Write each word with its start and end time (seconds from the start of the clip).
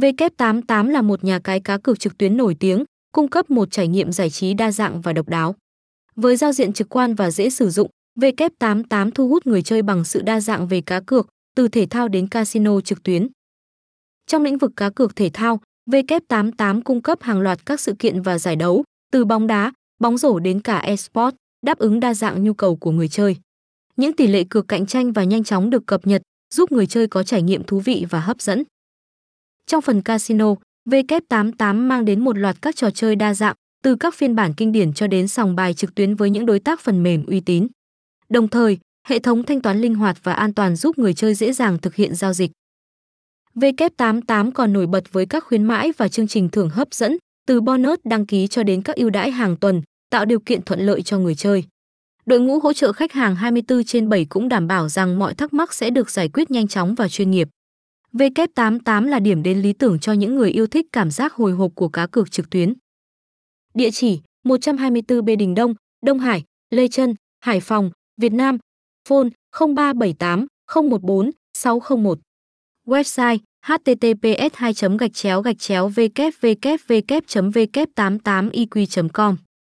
V88 0.00 0.88
là 0.88 1.02
một 1.02 1.24
nhà 1.24 1.38
cái 1.38 1.60
cá 1.60 1.78
cược 1.78 2.00
trực 2.00 2.18
tuyến 2.18 2.36
nổi 2.36 2.56
tiếng, 2.60 2.84
cung 3.12 3.28
cấp 3.28 3.50
một 3.50 3.70
trải 3.70 3.88
nghiệm 3.88 4.12
giải 4.12 4.30
trí 4.30 4.54
đa 4.54 4.70
dạng 4.70 5.00
và 5.00 5.12
độc 5.12 5.28
đáo. 5.28 5.54
Với 6.16 6.36
giao 6.36 6.52
diện 6.52 6.72
trực 6.72 6.88
quan 6.88 7.14
và 7.14 7.30
dễ 7.30 7.50
sử 7.50 7.70
dụng, 7.70 7.90
V88 8.20 9.10
thu 9.10 9.28
hút 9.28 9.46
người 9.46 9.62
chơi 9.62 9.82
bằng 9.82 10.04
sự 10.04 10.22
đa 10.22 10.40
dạng 10.40 10.68
về 10.68 10.80
cá 10.80 11.00
cược, 11.00 11.28
từ 11.56 11.68
thể 11.68 11.86
thao 11.90 12.08
đến 12.08 12.28
casino 12.28 12.80
trực 12.80 13.02
tuyến. 13.02 13.28
Trong 14.26 14.42
lĩnh 14.42 14.58
vực 14.58 14.72
cá 14.76 14.90
cược 14.90 15.16
thể 15.16 15.30
thao, 15.32 15.60
V88 15.90 16.82
cung 16.82 17.02
cấp 17.02 17.22
hàng 17.22 17.40
loạt 17.40 17.66
các 17.66 17.80
sự 17.80 17.94
kiện 17.98 18.22
và 18.22 18.38
giải 18.38 18.56
đấu, 18.56 18.84
từ 19.12 19.24
bóng 19.24 19.46
đá, 19.46 19.72
bóng 20.00 20.18
rổ 20.18 20.38
đến 20.38 20.60
cả 20.60 20.78
eSports, 20.78 21.36
đáp 21.66 21.78
ứng 21.78 22.00
đa 22.00 22.14
dạng 22.14 22.44
nhu 22.44 22.54
cầu 22.54 22.76
của 22.76 22.90
người 22.90 23.08
chơi. 23.08 23.36
Những 23.96 24.12
tỷ 24.12 24.26
lệ 24.26 24.44
cược 24.44 24.68
cạnh 24.68 24.86
tranh 24.86 25.12
và 25.12 25.24
nhanh 25.24 25.44
chóng 25.44 25.70
được 25.70 25.86
cập 25.86 26.06
nhật, 26.06 26.22
giúp 26.54 26.72
người 26.72 26.86
chơi 26.86 27.06
có 27.06 27.22
trải 27.22 27.42
nghiệm 27.42 27.64
thú 27.64 27.80
vị 27.80 28.06
và 28.10 28.20
hấp 28.20 28.40
dẫn. 28.40 28.62
Trong 29.68 29.82
phần 29.82 30.02
casino, 30.02 30.54
W88 30.88 31.74
mang 31.74 32.04
đến 32.04 32.20
một 32.20 32.38
loạt 32.38 32.62
các 32.62 32.76
trò 32.76 32.90
chơi 32.90 33.16
đa 33.16 33.34
dạng, 33.34 33.54
từ 33.82 33.96
các 33.96 34.14
phiên 34.14 34.34
bản 34.34 34.54
kinh 34.54 34.72
điển 34.72 34.92
cho 34.92 35.06
đến 35.06 35.28
sòng 35.28 35.56
bài 35.56 35.74
trực 35.74 35.94
tuyến 35.94 36.14
với 36.14 36.30
những 36.30 36.46
đối 36.46 36.60
tác 36.60 36.80
phần 36.80 37.02
mềm 37.02 37.26
uy 37.26 37.40
tín. 37.40 37.66
Đồng 38.28 38.48
thời, 38.48 38.78
hệ 39.08 39.18
thống 39.18 39.42
thanh 39.42 39.60
toán 39.60 39.80
linh 39.80 39.94
hoạt 39.94 40.16
và 40.22 40.32
an 40.32 40.54
toàn 40.54 40.76
giúp 40.76 40.98
người 40.98 41.14
chơi 41.14 41.34
dễ 41.34 41.52
dàng 41.52 41.78
thực 41.78 41.94
hiện 41.94 42.14
giao 42.14 42.32
dịch. 42.32 42.50
W88 43.54 44.52
còn 44.52 44.72
nổi 44.72 44.86
bật 44.86 45.12
với 45.12 45.26
các 45.26 45.44
khuyến 45.44 45.64
mãi 45.64 45.92
và 45.96 46.08
chương 46.08 46.28
trình 46.28 46.48
thưởng 46.48 46.70
hấp 46.70 46.94
dẫn, 46.94 47.16
từ 47.46 47.60
bonus 47.60 47.98
đăng 48.04 48.26
ký 48.26 48.46
cho 48.46 48.62
đến 48.62 48.82
các 48.82 48.96
ưu 48.96 49.10
đãi 49.10 49.30
hàng 49.30 49.56
tuần, 49.56 49.82
tạo 50.10 50.24
điều 50.24 50.40
kiện 50.40 50.62
thuận 50.62 50.80
lợi 50.80 51.02
cho 51.02 51.18
người 51.18 51.34
chơi. 51.34 51.64
Đội 52.26 52.40
ngũ 52.40 52.58
hỗ 52.58 52.72
trợ 52.72 52.92
khách 52.92 53.12
hàng 53.12 53.36
24 53.36 53.84
trên 53.84 54.08
7 54.08 54.24
cũng 54.24 54.48
đảm 54.48 54.66
bảo 54.66 54.88
rằng 54.88 55.18
mọi 55.18 55.34
thắc 55.34 55.52
mắc 55.52 55.74
sẽ 55.74 55.90
được 55.90 56.10
giải 56.10 56.28
quyết 56.28 56.50
nhanh 56.50 56.68
chóng 56.68 56.94
và 56.94 57.08
chuyên 57.08 57.30
nghiệp. 57.30 57.48
V88 58.12 59.04
là 59.04 59.18
điểm 59.18 59.42
đến 59.42 59.62
lý 59.62 59.72
tưởng 59.72 59.98
cho 59.98 60.12
những 60.12 60.34
người 60.34 60.50
yêu 60.50 60.66
thích 60.66 60.86
cảm 60.92 61.10
giác 61.10 61.32
hồi 61.32 61.52
hộp 61.52 61.72
của 61.74 61.88
cá 61.88 62.06
cược 62.06 62.30
trực 62.30 62.50
tuyến. 62.50 62.74
Địa 63.74 63.90
chỉ 63.90 64.20
124B 64.44 65.36
Đình 65.36 65.54
Đông, 65.54 65.74
Đông 66.06 66.18
Hải, 66.18 66.44
Lê 66.70 66.88
Trân, 66.88 67.14
Hải 67.40 67.60
Phòng, 67.60 67.90
Việt 68.16 68.32
Nam. 68.32 68.58
Phone 69.08 69.28
0378 69.52 70.46
014 70.90 71.30
601. 71.54 72.18
Website 72.86 73.38
https 73.66 74.54
2 74.54 74.72
gạch 74.98 75.12
chéo 75.14 75.42
gạch 75.42 75.58
chéo 75.58 75.88
www 75.88 77.50
v 77.50 77.58
88 77.94 78.50
iq 78.50 79.08
com 79.12 79.36